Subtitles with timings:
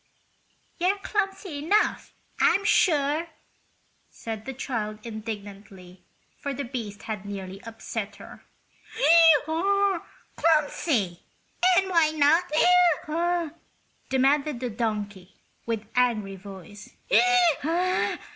[0.79, 3.27] "You're clumsy enough, I'm sure!"
[4.09, 6.01] said the child, indignantly,
[6.39, 8.43] for the beast had nearly upset her.
[9.45, 11.19] "Clumsy!
[11.77, 13.53] And why not?"
[14.09, 15.35] demanded the donkey,
[15.67, 16.89] with angry voice.